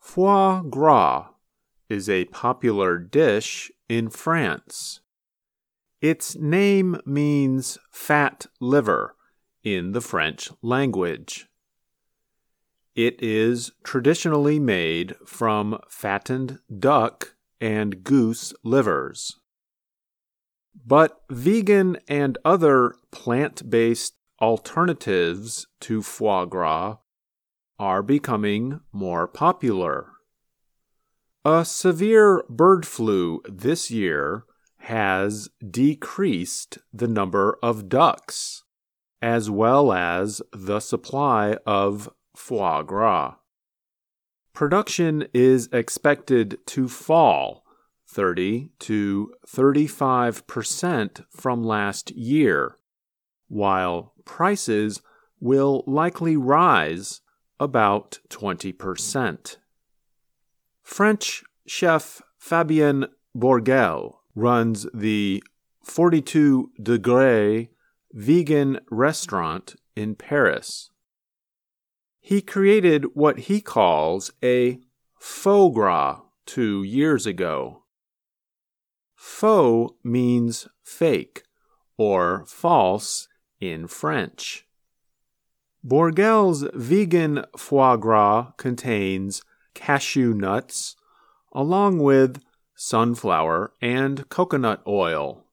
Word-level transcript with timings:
Foie 0.00 0.62
gras 0.62 1.28
is 1.88 2.08
a 2.08 2.26
popular 2.26 2.98
dish 2.98 3.70
in 3.88 4.10
France. 4.10 5.00
Its 6.00 6.36
name 6.36 7.00
means 7.04 7.78
fat 7.90 8.46
liver 8.60 9.16
in 9.64 9.92
the 9.92 10.00
French 10.00 10.50
language. 10.62 11.48
It 12.94 13.22
is 13.22 13.72
traditionally 13.84 14.58
made 14.58 15.14
from 15.26 15.78
fattened 15.88 16.58
duck 16.78 17.34
and 17.60 18.02
goose 18.04 18.52
livers. 18.64 19.38
But 20.86 21.20
vegan 21.28 21.98
and 22.08 22.38
other 22.44 22.94
plant 23.10 23.68
based 23.68 24.14
alternatives 24.40 25.66
to 25.80 26.02
foie 26.02 26.44
gras 26.44 26.98
are 27.78 28.02
becoming 28.02 28.80
more 28.92 29.26
popular. 29.26 30.12
A 31.44 31.64
severe 31.64 32.44
bird 32.48 32.86
flu 32.86 33.40
this 33.48 33.90
year 33.90 34.44
has 34.78 35.48
decreased 35.70 36.78
the 36.92 37.08
number 37.08 37.58
of 37.62 37.88
ducks, 37.88 38.64
as 39.22 39.50
well 39.50 39.92
as 39.92 40.42
the 40.52 40.80
supply 40.80 41.56
of 41.66 42.10
foie 42.34 42.82
gras. 42.82 43.36
Production 44.52 45.28
is 45.32 45.68
expected 45.72 46.58
to 46.66 46.88
fall 46.88 47.64
30 48.08 48.70
to 48.80 49.32
35% 49.46 51.24
from 51.30 51.62
last 51.62 52.10
year, 52.12 52.76
while 53.48 54.14
prices 54.24 55.00
will 55.40 55.84
likely 55.86 56.36
rise 56.36 57.20
about 57.60 58.18
20%. 58.28 59.56
French 60.82 61.44
chef 61.66 62.22
Fabien 62.38 63.06
Bourgel 63.36 64.16
runs 64.34 64.86
the 64.94 65.42
42 65.82 66.70
Degré 66.80 67.68
vegan 68.12 68.80
restaurant 68.90 69.76
in 69.96 70.14
Paris. 70.14 70.90
He 72.20 72.40
created 72.40 73.06
what 73.14 73.38
he 73.40 73.60
calls 73.60 74.30
a 74.42 74.80
faux 75.18 75.74
gras 75.74 76.20
two 76.46 76.82
years 76.82 77.26
ago. 77.26 77.84
Faux 79.14 79.94
means 80.04 80.68
fake 80.84 81.42
or 81.96 82.44
false 82.46 83.28
in 83.60 83.86
French. 83.86 84.67
Bourgel's 85.86 86.64
vegan 86.74 87.44
foie 87.56 87.96
gras 87.96 88.52
contains 88.56 89.42
cashew 89.74 90.34
nuts 90.34 90.96
along 91.52 91.98
with 92.00 92.42
sunflower 92.74 93.72
and 93.80 94.28
coconut 94.28 94.82
oil. 94.86 95.44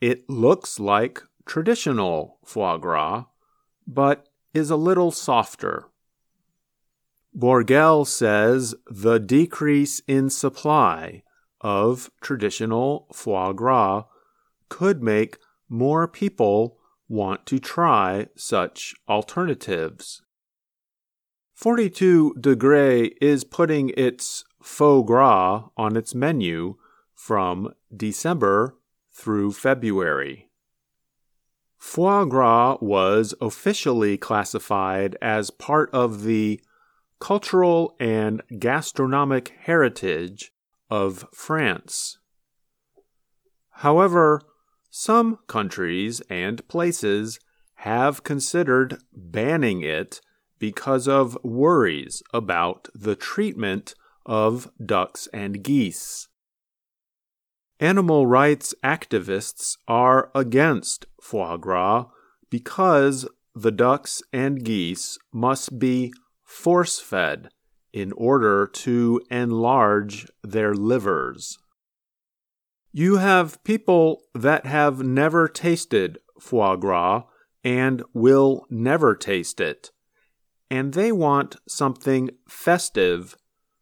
It 0.00 0.28
looks 0.28 0.78
like 0.78 1.22
traditional 1.46 2.38
foie 2.44 2.76
gras, 2.76 3.24
but 3.86 4.28
is 4.54 4.70
a 4.70 4.76
little 4.76 5.10
softer. 5.10 5.86
Bourgel 7.34 8.06
says 8.06 8.74
the 8.90 9.18
decrease 9.18 10.00
in 10.06 10.28
supply 10.28 11.22
of 11.60 12.10
traditional 12.20 13.06
foie 13.12 13.52
gras 13.52 14.04
could 14.68 15.02
make 15.02 15.38
more 15.68 16.06
people 16.06 16.78
want 17.12 17.44
to 17.44 17.58
try 17.58 18.26
such 18.34 18.94
alternatives. 19.06 20.22
42 21.54 22.36
Degré 22.40 23.12
is 23.20 23.44
putting 23.44 23.90
its 23.90 24.44
faux 24.62 25.06
gras 25.06 25.68
on 25.76 25.96
its 25.96 26.14
menu 26.14 26.76
from 27.14 27.72
December 27.94 28.78
through 29.12 29.52
February. 29.52 30.48
Foie 31.76 32.24
gras 32.24 32.78
was 32.80 33.34
officially 33.40 34.16
classified 34.16 35.16
as 35.20 35.50
part 35.50 35.90
of 35.92 36.22
the 36.22 36.60
cultural 37.20 37.94
and 38.00 38.42
gastronomic 38.58 39.52
heritage 39.60 40.52
of 40.88 41.26
France. 41.34 42.18
However, 43.70 44.40
some 44.94 45.38
countries 45.46 46.20
and 46.28 46.68
places 46.68 47.40
have 47.76 48.22
considered 48.22 48.98
banning 49.10 49.80
it 49.80 50.20
because 50.58 51.08
of 51.08 51.36
worries 51.42 52.22
about 52.34 52.88
the 52.94 53.16
treatment 53.16 53.94
of 54.26 54.70
ducks 54.84 55.26
and 55.32 55.64
geese. 55.64 56.28
Animal 57.80 58.26
rights 58.26 58.74
activists 58.84 59.78
are 59.88 60.30
against 60.34 61.06
foie 61.20 61.56
gras 61.56 62.04
because 62.50 63.26
the 63.54 63.72
ducks 63.72 64.22
and 64.30 64.62
geese 64.62 65.16
must 65.32 65.78
be 65.78 66.12
force 66.44 67.00
fed 67.00 67.48
in 67.94 68.12
order 68.12 68.66
to 68.66 69.22
enlarge 69.30 70.26
their 70.44 70.74
livers. 70.74 71.58
You 72.94 73.16
have 73.16 73.62
people 73.64 74.22
that 74.34 74.66
have 74.66 75.02
never 75.02 75.48
tasted 75.48 76.18
foie 76.38 76.76
gras 76.76 77.24
and 77.64 78.02
will 78.12 78.66
never 78.68 79.14
taste 79.14 79.60
it, 79.60 79.90
and 80.70 80.92
they 80.92 81.10
want 81.10 81.56
something 81.66 82.30
festive 82.46 83.34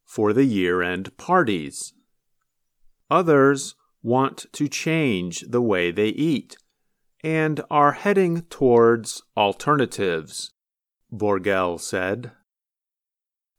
for 0.04 0.32
the 0.32 0.44
year 0.44 0.80
end 0.80 1.16
parties. 1.16 1.92
Others 3.10 3.74
want 4.00 4.46
to 4.52 4.68
change 4.68 5.40
the 5.40 5.60
way 5.60 5.90
they 5.90 6.08
eat 6.08 6.56
and 7.24 7.60
are 7.68 7.92
heading 7.92 8.42
towards 8.42 9.22
alternatives, 9.36 10.52
Bourgel 11.12 11.80
said. 11.80 12.30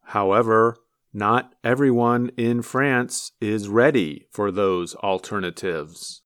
However, 0.05 0.77
not 1.13 1.53
everyone 1.63 2.31
in 2.37 2.61
France 2.61 3.33
is 3.41 3.67
ready 3.67 4.27
for 4.31 4.51
those 4.51 4.95
alternatives. 4.95 6.21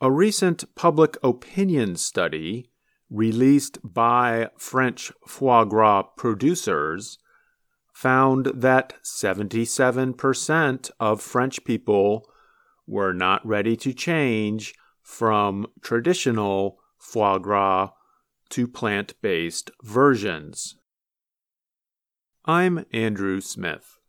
A 0.00 0.10
recent 0.10 0.74
public 0.74 1.18
opinion 1.22 1.96
study 1.96 2.70
released 3.10 3.78
by 3.82 4.48
French 4.56 5.12
foie 5.26 5.64
gras 5.64 6.02
producers 6.16 7.18
found 7.92 8.46
that 8.54 8.94
77% 9.04 10.90
of 10.98 11.20
French 11.20 11.62
people 11.64 12.30
were 12.86 13.12
not 13.12 13.46
ready 13.46 13.76
to 13.76 13.92
change 13.92 14.74
from 15.02 15.66
traditional 15.82 16.78
foie 16.98 17.38
gras 17.38 17.90
to 18.48 18.66
plant 18.66 19.12
based 19.20 19.70
versions. 19.82 20.76
I'm 22.46 22.86
Andrew 22.90 23.42
Smith. 23.42 23.99